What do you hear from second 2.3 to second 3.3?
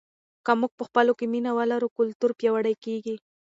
پیاوړی کیږي.